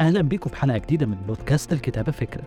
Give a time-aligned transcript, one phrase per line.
[0.00, 2.42] أهلا بيكم في حلقة جديدة من بودكاست الكتابة فكرة.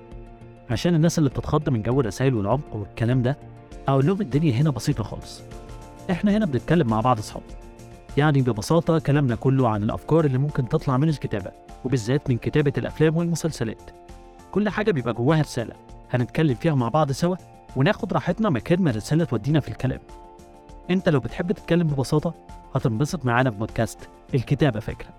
[0.69, 3.37] عشان الناس اللي بتتخض من جو الرسائل والعمق والكلام ده
[3.87, 5.41] أقول لهم الدنيا هنا بسيطة خالص.
[6.11, 7.43] إحنا هنا بنتكلم مع بعض أصحاب.
[8.17, 11.51] يعني ببساطة كلامنا كله عن الأفكار اللي ممكن تطلع من الكتابة
[11.85, 13.81] وبالذات من كتابة الأفلام والمسلسلات.
[14.51, 15.73] كل حاجة بيبقى جواها رسالة.
[16.11, 17.35] هنتكلم فيها مع بعض سوا
[17.75, 19.99] وناخد راحتنا مكان ما الرسالة تودينا في الكلام.
[20.89, 22.33] أنت لو بتحب تتكلم ببساطة
[22.75, 23.99] هتنبسط معانا في بودكاست
[24.33, 25.09] الكتابة فكرة.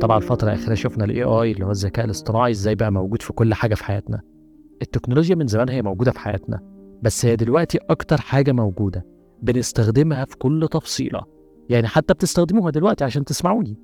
[0.00, 3.54] طبعا الفترة الأخيرة شفنا ال AI اللي هو الذكاء الاصطناعي إزاي بقى موجود في كل
[3.54, 4.20] حاجة في حياتنا.
[4.82, 6.60] التكنولوجيا من زمان هي موجودة في حياتنا
[7.02, 9.06] بس هي دلوقتي أكتر حاجة موجودة
[9.42, 11.20] بنستخدمها في كل تفصيلة.
[11.68, 13.76] يعني حتى بتستخدموها دلوقتي عشان تسمعوني.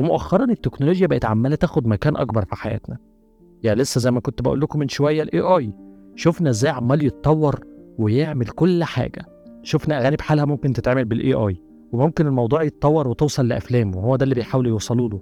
[0.00, 2.98] ومؤخرا التكنولوجيا بقت عمالة تاخد مكان أكبر في حياتنا.
[3.62, 5.70] يعني لسه زي ما كنت بقول لكم من شوية ال AI
[6.16, 7.60] شفنا إزاي عمال يتطور
[7.98, 9.26] ويعمل كل حاجة.
[9.62, 14.34] شفنا أغاني بحالها ممكن تتعمل بالاي اي وممكن الموضوع يتطور وتوصل لأفلام وهو ده اللي
[14.34, 15.20] بيحاولوا يوصلوا له.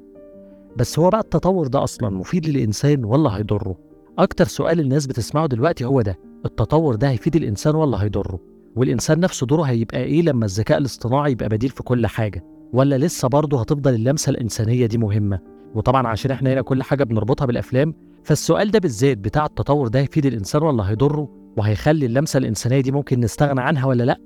[0.76, 3.76] بس هو بقى التطور ده أصلا مفيد للإنسان ولا هيضره؟
[4.18, 8.38] أكتر سؤال الناس بتسمعه دلوقتي هو ده التطور ده هيفيد الإنسان ولا هيضره؟
[8.77, 13.28] والإنسان نفسه دوره هيبقى إيه لما الذكاء الاصطناعي يبقى بديل في كل حاجة؟ ولا لسه
[13.28, 15.38] برضه هتفضل اللمسة الإنسانية دي مهمة؟
[15.74, 20.27] وطبعا عشان إحنا هنا كل حاجة بنربطها بالأفلام فالسؤال ده بالذات بتاع التطور ده هيفيد
[20.27, 24.16] الإنسان ولا هيضره؟ وهيخلي اللمسة الإنسانية دي ممكن نستغنى عنها ولا لأ؟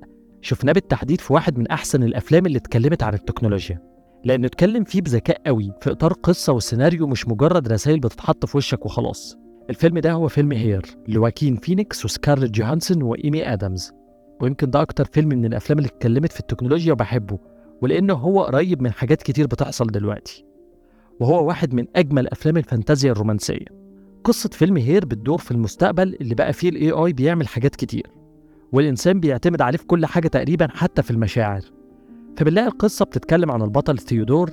[0.41, 3.94] شفناه بالتحديد في واحد من أحسن الأفلام اللي اتكلمت عن التكنولوجيا
[4.25, 8.85] لأنه اتكلم فيه بذكاء قوي في إطار قصة وسيناريو مش مجرد رسائل بتتحط في وشك
[8.85, 9.37] وخلاص.
[9.69, 13.91] الفيلم ده هو فيلم هير لواكين فينيكس وسكارلت جوهانسون وإيمي آدمز
[14.41, 17.39] ويمكن ده أكتر فيلم من الأفلام اللي اتكلمت في التكنولوجيا وبحبه
[17.81, 20.45] ولأنه هو قريب من حاجات كتير بتحصل دلوقتي.
[21.19, 23.65] وهو واحد من أجمل أفلام الفانتازيا الرومانسية.
[24.23, 28.07] قصة فيلم هير بتدور في المستقبل اللي بقى فيه ال AI بيعمل حاجات كتير.
[28.71, 31.61] والإنسان بيعتمد عليه في كل حاجة تقريبا حتى في المشاعر.
[32.37, 34.51] فبنلاقي القصة بتتكلم عن البطل ثيودور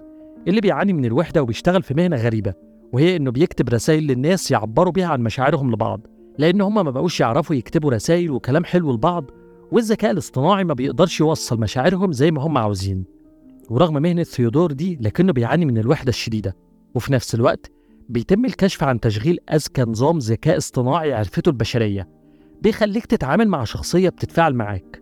[0.48, 2.54] اللي بيعاني من الوحدة وبيشتغل في مهنة غريبة
[2.92, 6.06] وهي إنه بيكتب رسائل للناس يعبروا بيها عن مشاعرهم لبعض
[6.38, 9.30] لأن هما ما بقوش يعرفوا يكتبوا رسائل وكلام حلو لبعض
[9.72, 13.04] والذكاء الاصطناعي ما بيقدرش يوصل مشاعرهم زي ما هم عاوزين.
[13.70, 16.56] ورغم مهنة ثيودور دي لكنه بيعاني من الوحدة الشديدة
[16.94, 17.70] وفي نفس الوقت
[18.08, 22.08] بيتم الكشف عن تشغيل أذكى نظام ذكاء اصطناعي عرفته البشرية
[22.62, 25.01] بيخليك تتعامل مع شخصية بتتفاعل معاك.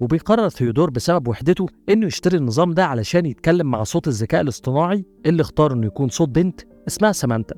[0.00, 5.42] وبيقرر ثيودور بسبب وحدته إنه يشتري النظام ده علشان يتكلم مع صوت الذكاء الاصطناعي اللي
[5.42, 7.54] اختار إنه يكون صوت بنت اسمها سامانتا.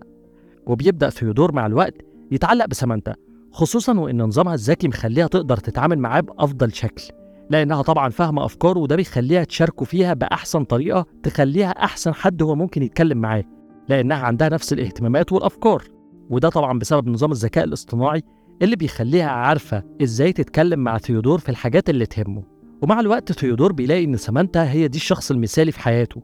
[0.66, 1.94] وبيبدأ ثيودور مع الوقت
[2.30, 3.14] يتعلق بسامانتا
[3.52, 7.04] خصوصا وإن نظامها الذكي مخليها تقدر تتعامل معاه بأفضل شكل
[7.50, 12.82] لأنها طبعا فاهمة أفكاره وده بيخليها تشاركه فيها بأحسن طريقة تخليها أحسن حد هو ممكن
[12.82, 13.44] يتكلم معاه
[13.88, 15.82] لأنها عندها نفس الاهتمامات والأفكار.
[16.30, 18.22] وده طبعا بسبب نظام الذكاء الاصطناعي
[18.62, 22.42] اللي بيخليها عارفة إزاي تتكلم مع ثيودور في الحاجات اللي تهمه.
[22.82, 26.22] ومع الوقت ثيودور بيلاقي إن سامانتا هي دي الشخص المثالي في حياته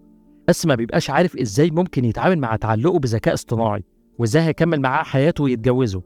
[0.48, 3.84] بس ما بيبقاش عارف إزاي ممكن يتعامل مع تعلقه بذكاء اصطناعي
[4.18, 6.02] وإزاي هيكمل معاه حياته ويتجوزه.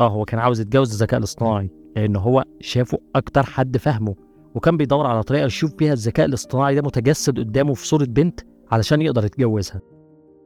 [0.00, 4.14] آه هو كان عاوز يتجوز الذكاء الاصطناعي لأن هو شافه أكتر حد فاهمه
[4.54, 9.02] وكان بيدور على طريقة يشوف بيها الذكاء الاصطناعي ده متجسد قدامه في صورة بنت علشان
[9.02, 9.80] يقدر يتجوزها.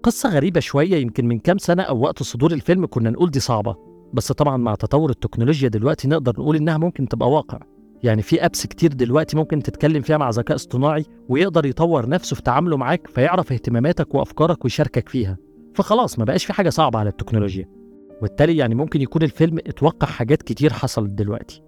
[0.02, 3.93] قصة غريبة شوية يمكن من كام سنة أو وقت صدور الفيلم كنا نقول دي صعبة.
[4.14, 7.60] بس طبعا مع تطور التكنولوجيا دلوقتي نقدر نقول إنها ممكن تبقى واقع.
[8.02, 12.42] يعني في ابس كتير دلوقتي ممكن تتكلم فيها مع ذكاء اصطناعي ويقدر يطور نفسه في
[12.42, 15.36] تعامله معاك فيعرف اهتماماتك وأفكارك ويشاركك فيها.
[15.74, 17.68] فخلاص ما بقاش في حاجة صعبة على التكنولوجيا.
[18.18, 21.62] وبالتالي يعني ممكن يكون الفيلم أتوقع حاجات كتير حصلت دلوقتي.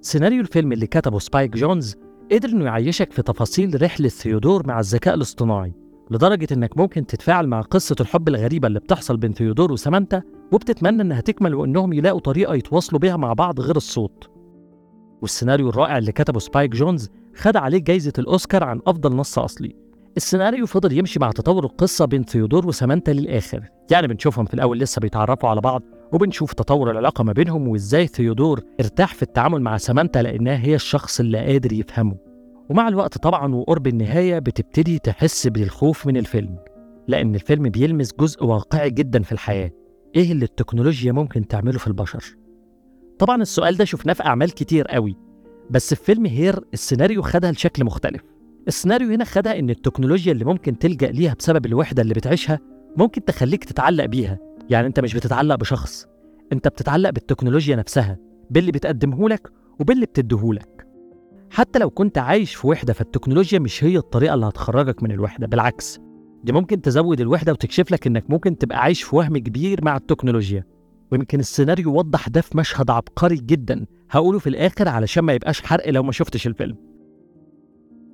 [0.00, 1.96] سيناريو الفيلم اللي كتبه سبايك جونز
[2.32, 5.74] قدر إنه يعيشك في تفاصيل رحلة ثيودور مع الذكاء الاصطناعي
[6.10, 10.22] لدرجة إنك ممكن تتفاعل مع قصة الحب الغريبة اللي بتحصل بين ثيودور وسامانتا
[10.52, 14.30] وبتتمنى إنها تكمل وإنهم يلاقوا طريقة يتواصلوا بيها مع بعض غير الصوت.
[15.22, 19.76] والسيناريو الرائع اللي كتبه سبايك جونز خد عليه جايزة الأوسكار عن أفضل نص أصلي.
[20.16, 25.00] السيناريو فضل يمشي مع تطور القصة بين ثيودور وسامانتا للآخر، يعني بنشوفهم في الأول لسه
[25.00, 25.82] بيتعرفوا على بعض
[26.12, 31.20] وبنشوف تطور العلاقة ما بينهم وإزاي ثيودور ارتاح في التعامل مع سامانتا لأنها هي الشخص
[31.20, 32.16] اللي قادر يفهمه.
[32.70, 36.56] ومع الوقت طبعا وقرب النهاية بتبتدي تحس بالخوف من الفيلم
[37.08, 39.70] لأن الفيلم بيلمس جزء واقعي جدا في الحياة
[40.16, 42.36] إيه اللي التكنولوجيا ممكن تعمله في البشر؟
[43.18, 45.16] طبعا السؤال ده شفناه في أعمال كتير قوي
[45.70, 48.22] بس في فيلم هير السيناريو خدها لشكل مختلف.
[48.68, 52.58] السيناريو هنا خدها إن التكنولوجيا اللي ممكن تلجأ ليها بسبب الوحدة اللي بتعيشها
[52.96, 54.38] ممكن تخليك تتعلق بيها.
[54.70, 56.06] يعني أنت مش بتتعلق بشخص
[56.52, 58.18] أنت بتتعلق بالتكنولوجيا نفسها
[58.50, 59.50] باللي بتقدمه لك
[59.80, 60.86] وباللي بتديهولك
[61.50, 66.00] حتى لو كنت عايش في وحدة فالتكنولوجيا مش هي الطريقة اللي هتخرجك من الوحدة بالعكس.
[66.44, 70.64] دي ممكن تزود الوحدة وتكشف لك إنك ممكن تبقى عايش في وهم كبير مع التكنولوجيا.
[71.12, 73.86] ويمكن السيناريو وضح ده في مشهد عبقري جدا.
[74.10, 76.76] هقوله في الآخر علشان ما يبقاش حرق لو ما شفتش الفيلم.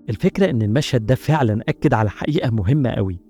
[0.09, 3.21] الفكرة إن المشهد ده فعلا أكد على حقيقة مهمة قوي.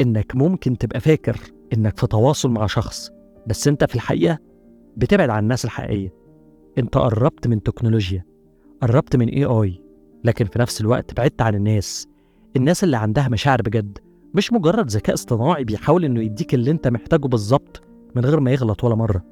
[0.00, 1.36] إنك ممكن تبقى فاكر
[1.72, 3.10] إنك في تواصل مع شخص
[3.46, 4.38] بس أنت في الحقيقة
[4.96, 6.12] بتبعد عن الناس الحقيقية.
[6.78, 8.24] أنت قربت من تكنولوجيا
[8.82, 9.82] قربت من اي اي
[10.24, 12.08] لكن في نفس الوقت بعدت عن الناس.
[12.56, 13.98] الناس اللي عندها مشاعر بجد
[14.34, 17.82] مش مجرد ذكاء اصطناعي بيحاول إنه يديك اللي أنت محتاجه بالظبط
[18.14, 19.24] من غير ما يغلط ولا مرة.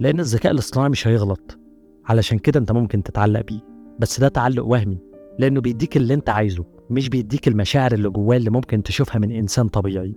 [0.00, 1.58] لأن الذكاء الاصطناعي مش هيغلط.
[2.04, 3.60] علشان كده أنت ممكن تتعلق بيه.
[3.98, 4.98] بس ده تعلق وهمي.
[5.38, 6.64] لأنه بيديك اللي أنت عايزه.
[6.90, 10.14] مش بيديك المشاعر اللي جواه اللي ممكن تشوفها من إنسان طبيعي.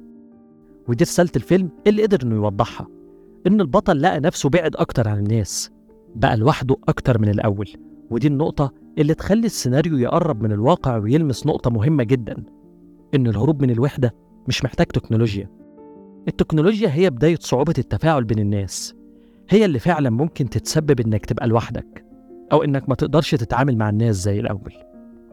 [0.88, 2.88] ودي رسالة الفيلم اللي قدر إنه يوضحها.
[3.48, 5.72] إن البطل لقى نفسه بعد أكتر عن الناس.
[6.16, 7.70] بقى لوحده أكتر من الأول.
[8.12, 12.44] ودي النقطة اللي تخلي السيناريو يقرب من الواقع ويلمس نقطة مهمة جدا.
[13.16, 14.16] إن الهروب من الوحدة
[14.48, 15.50] مش محتاج تكنولوجيا.
[16.28, 18.96] التكنولوجيا هي بداية صعوبة التفاعل بين الناس.
[19.50, 22.06] هي اللي فعلا ممكن تتسبب إنك تبقى لوحدك
[22.52, 24.74] أو إنك ما تقدرش تتعامل مع الناس زي الأول.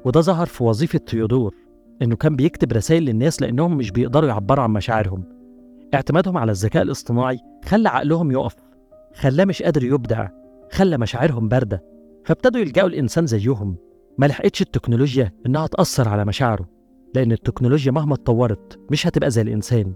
[0.05, 1.55] وده ظهر في وظيفة تيودور
[2.03, 5.25] إنه كان بيكتب رسائل للناس لأنهم مش بيقدروا يعبروا عن مشاعرهم.
[5.95, 8.57] اعتمادهم على الذكاء الاصطناعي خلى عقلهم يقف
[9.15, 10.29] خلاه مش قادر يبدع
[10.73, 11.85] خلى مشاعرهم باردة.
[12.25, 13.77] فابتدوا يلجأوا الإنسان زيهم.
[14.19, 16.69] ما لحقتش التكنولوجيا إنها تأثر على مشاعره.
[17.15, 19.95] لأن التكنولوجيا مهما اتطورت مش هتبقى زي الإنسان.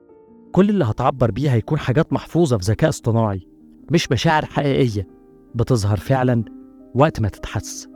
[0.52, 3.46] كل اللي هتعبر بيه هيكون حاجات محفوظة في ذكاء اصطناعي
[3.90, 5.08] مش مشاعر حقيقية
[5.54, 6.44] بتظهر فعلا
[6.94, 7.88] وقت ما تتحس.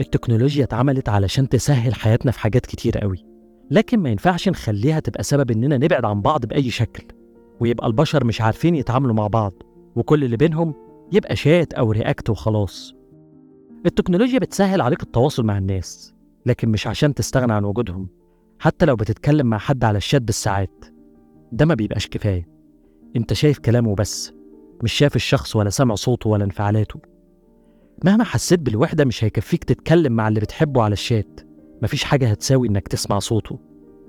[0.00, 3.24] التكنولوجيا اتعملت علشان تسهل حياتنا في حاجات كتير قوي
[3.70, 7.04] لكن ما ينفعش نخليها تبقى سبب إننا نبعد عن بعض بأي شكل
[7.60, 9.52] ويبقى البشر مش عارفين يتعاملوا مع بعض
[9.96, 10.74] وكل اللي بينهم
[11.12, 12.94] يبقى شات أو رياكت وخلاص.
[13.86, 16.14] التكنولوجيا بتسهل عليك التواصل مع الناس
[16.46, 18.08] لكن مش عشان تستغنى عن وجودهم.
[18.58, 20.84] حتى لو بتتكلم مع حد على الشات بالساعات
[21.52, 22.48] ده ما بيبقاش كفاية.
[23.16, 24.32] انت شايف كلامه بس
[24.82, 27.00] مش شايف الشخص ولا سامع صوته ولا انفعالاته.
[28.04, 31.40] مهما حسيت بالوحدة مش هيكفيك تتكلم مع اللي بتحبه على الشات.
[31.82, 33.58] مفيش حاجة هتساوي إنك تسمع صوته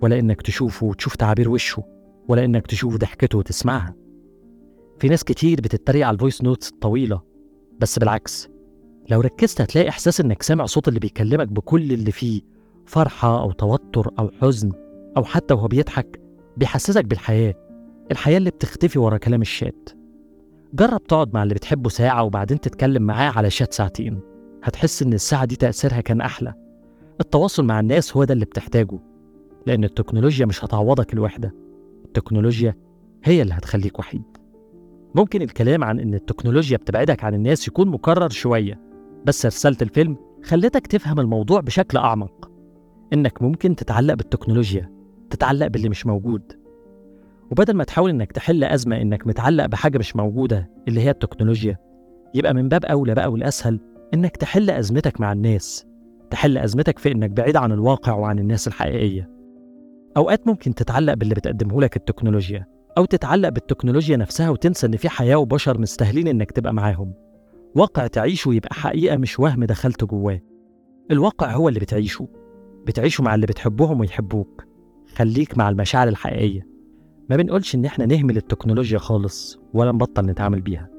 [0.01, 1.83] ولا إنك تشوفه وتشوف تعابير وشه
[2.27, 3.95] ولا إنك تشوف ضحكته وتسمعها.
[4.99, 7.21] في ناس كتير بتتريق على ال voice notes الطويلة
[7.79, 8.49] بس بالعكس
[9.09, 12.41] لو ركزت هتلاقي إحساس إنك سامع صوت اللي بيكلمك بكل اللي فيه
[12.85, 14.71] فرحة أو توتر أو حزن
[15.17, 16.21] أو حتى وهو بيضحك
[16.57, 17.53] بيحسسك بالحياة
[18.11, 19.89] الحياة اللي بتختفي ورا كلام الشات.
[20.73, 24.19] جرب تقعد مع اللي بتحبه ساعة وبعدين تتكلم معاه على شات ساعتين
[24.63, 26.53] هتحس إن الساعة دي تأثيرها كان أحلى.
[27.21, 28.99] التواصل مع الناس هو ده اللي بتحتاجه
[29.67, 31.55] لأن التكنولوجيا مش هتعوضك الوحدة
[32.05, 32.75] التكنولوجيا
[33.23, 34.23] هي اللي هتخليك وحيد.
[35.15, 38.92] ممكن الكلام عن إن التكنولوجيا بتبعدك عن الناس يكون مكرر شوية
[39.25, 42.51] بس رسالة الفيلم خلتك تفهم الموضوع بشكل أعمق.
[43.13, 44.91] إنك ممكن تتعلق بالتكنولوجيا
[45.29, 46.41] تتعلق باللي مش موجود.
[47.51, 51.77] وبدل ما تحاول إنك تحل أزمة إنك متعلق بحاجة مش موجودة اللي هي التكنولوجيا
[52.33, 53.79] يبقى من باب أولى بقى والأسهل
[54.13, 55.85] إنك تحل أزمتك مع الناس.
[56.29, 59.29] تحل أزمتك في إنك بعيد عن الواقع وعن الناس الحقيقية.
[60.17, 62.65] أوقات ممكن تتعلق باللي بتقدمه لك التكنولوجيا
[62.97, 67.13] أو تتعلق بالتكنولوجيا نفسها وتنسى إن في حياة وبشر مستاهلين إنك تبقى معاهم.
[67.75, 70.41] واقع تعيشه ويبقى حقيقة مش وهم دخلت جواه.
[71.11, 72.27] الواقع هو اللي بتعيشه.
[72.87, 74.63] بتعيشه مع اللي بتحبهم ويحبوك.
[75.15, 76.67] خليك مع المشاعر الحقيقية.
[77.29, 80.89] ما بنقولش إن إحنا نهمل التكنولوجيا خالص ولا نبطل نتعامل بيها.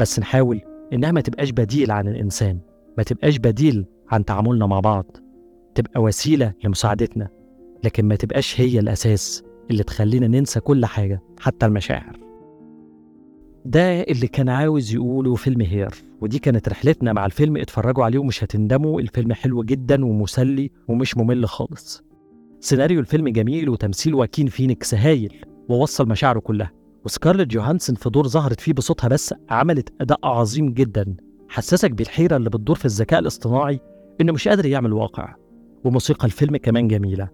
[0.00, 0.60] بس نحاول
[0.92, 2.58] إنها ما تبقاش بديل عن الإنسان.
[2.98, 5.16] ما تبقاش بديل عن تعاملنا مع بعض.
[5.74, 7.28] تبقى وسيلة لمساعدتنا.
[7.84, 12.18] لكن ما تبقاش هي الأساس اللي تخلينا ننسى كل حاجة حتى المشاعر.
[13.64, 15.90] ده اللي كان عاوز يقوله فيلم هير
[16.20, 21.48] ودي كانت رحلتنا مع الفيلم اتفرجوا عليه ومش هتندموا الفيلم حلو جدا ومسلي ومش ممل
[21.48, 22.02] خالص.
[22.60, 26.72] سيناريو الفيلم جميل وتمثيل واكين فينيكس هايل ووصل مشاعره كلها
[27.04, 31.16] وسكارلت جوهانسون في دور ظهرت فيه بصوتها بس عملت أداء عظيم جدا
[31.48, 33.80] حسسك بالحيرة اللي بتدور في الذكاء الاصطناعي
[34.20, 35.34] إنه مش قادر يعمل واقع.
[35.84, 37.28] وموسيقى الفيلم كمان جميلة.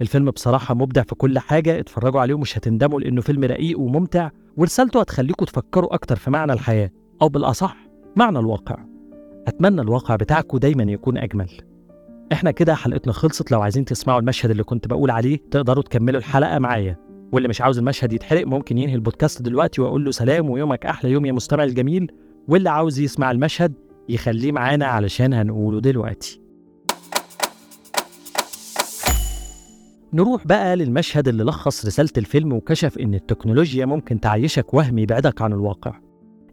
[0.00, 5.00] الفيلم بصراحة مبدع في كل حاجة اتفرجوا عليه ومش هتندموا لأنه فيلم رقيق وممتع ورسالته
[5.00, 6.90] هتخليكم تفكروا أكتر في معنى الحياة
[7.22, 7.76] أو بالأصح
[8.16, 8.76] معنى الواقع.
[9.46, 11.48] أتمنى الواقع بتاعكم دايما يكون أجمل.
[12.32, 16.58] إحنا كده حلقتنا خلصت لو عايزين تسمعوا المشهد اللي كنت بقول عليه تقدروا تكملوا الحلقة
[16.58, 16.96] معايا.
[17.32, 21.26] واللي مش عاوز المشهد يتحرق ممكن ينهي البودكاست دلوقتي وأقول له سلام ويومك أحلى يوم
[21.26, 22.12] يا مستمع الجميل.
[22.48, 23.72] واللي عاوز يسمع المشهد
[24.08, 26.45] يخليه معانا علشان هنقوله دلوقتي.
[30.12, 35.52] نروح بقى للمشهد اللي لخص رسالة الفيلم وكشف إن التكنولوجيا ممكن تعيشك وهم يبعدك عن
[35.52, 36.00] الواقع.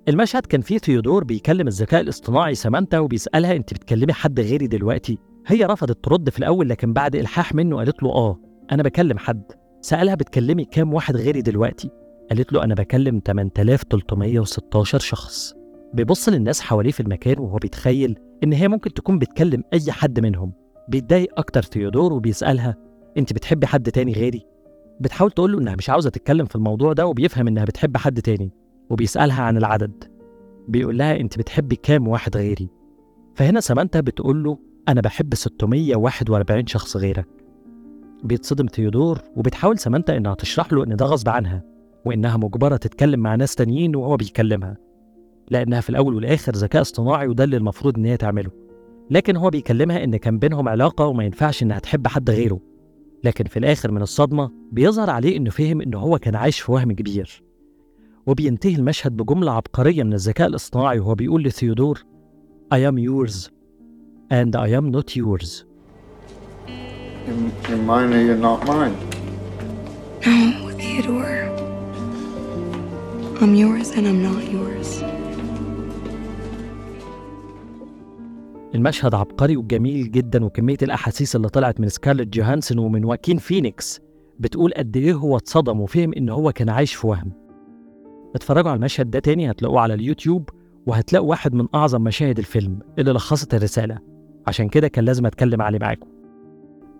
[0.08, 5.18] المشهد كان فيه ثيودور بيكلم الذكاء الاصطناعي سامانتا وبيسألها أنت بتكلمي حد غيري دلوقتي؟
[5.48, 8.40] هي رفضت ترد في الأول لكن بعد إلحاح منه قالت له آه
[8.72, 9.44] أنا بكلم حد.
[9.82, 11.90] سألها بتكلمي كام واحد غيري دلوقتي؟
[12.30, 15.54] قالت له أنا بكلم 8316 شخص.
[15.94, 20.54] بيبص للناس حواليه في المكان وهو بيتخيل إن هي ممكن تكون بتكلم أي حد منهم
[20.90, 22.76] بيتضايق أكتر ثيودور وبيسألها
[23.18, 24.46] أنت بتحبي حد تاني غيري؟
[25.00, 28.52] بتحاول تقول له إنها مش عاوزة تتكلم في الموضوع ده وبيفهم إنها بتحب حد تاني
[28.90, 30.04] وبيسألها عن العدد
[30.68, 32.70] بيقول لها أنت بتحبي كام واحد غيري؟
[33.36, 37.28] فهنا سامانتا بتقول له أنا بحب 641 شخص غيرك
[38.24, 41.64] بيتصدم ثيودور وبتحاول سامانتا إنها تشرح له إن ده غصب عنها
[42.06, 44.78] وإنها مجبرة تتكلم مع ناس تانيين وهو بيكلمها
[45.52, 48.52] لأنها في الأول والآخر ذكاء اصطناعي وده اللي المفروض إن هي تعمله
[49.12, 52.60] لكن هو بيكلمها إن كان بينهم علاقة وما ينفعش إنها تحب حد غيره
[53.24, 56.92] لكن في الآخر من الصدمة بيظهر عليه إنه فهم إنه هو كان عايش في وهم
[56.92, 57.44] كبير
[58.26, 62.04] وبينتهي المشهد بجملة عبقرية من الذكاء الاصطناعي وهو بيقول لثيودور
[62.74, 63.50] I am yours
[64.32, 65.66] and I am not yours
[67.28, 68.96] You're, you're mine or you're not mine.
[70.26, 71.44] No, Theodore.
[73.42, 74.90] I'm yours and I'm not yours.
[78.76, 84.02] المشهد عبقري وجميل جدا وكمية الأحاسيس اللي طلعت من سكارلت جوهانسون ومن واكين فينيكس
[84.40, 87.32] بتقول قد إيه هو اتصدم وفهم إن هو كان عايش في وهم.
[88.36, 90.50] اتفرجوا على المشهد ده تاني هتلاقوه على اليوتيوب
[90.86, 94.00] وهتلاقوا واحد من أعظم مشاهد الفيلم اللي لخصت الرسالة.
[94.48, 96.08] عشان كده كان لازم أتكلم عليه معاكم.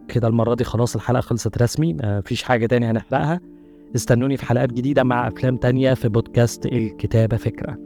[0.08, 3.40] كده المرة دي خلاص الحلقة خلصت رسمي مفيش حاجة تاني هنحرقها.
[3.96, 7.78] استنوني في حلقات جديدة مع أفلام تانية في بودكاست الكتابة فكرة.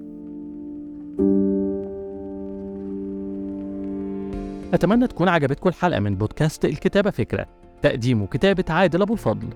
[4.74, 7.46] أتمنى تكون عجبتكم الحلقة من بودكاست الكتابة فكرة
[7.82, 9.48] تقديم وكتابة عادل أبو الفضل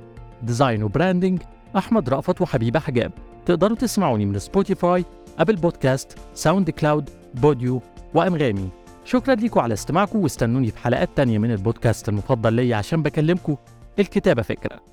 [0.43, 1.41] design و branding
[1.77, 3.11] أحمد رأفت وحبيبة حجاب.
[3.45, 5.05] تقدروا تسمعوني من سبوتيفاي
[5.39, 7.81] Apple Podcasts SoundCloud بوديو
[8.13, 8.69] وأنغامي.
[9.05, 13.55] شكرا ليكم على استماعكم واستنوني في حلقات تانية من البودكاست المفضل ليا عشان بكلمكم
[13.99, 14.90] الكتابة فكرة.